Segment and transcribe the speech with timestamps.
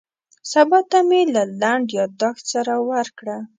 [0.51, 3.37] سبا ته مې له لنډ یاداښت سره ورکړه.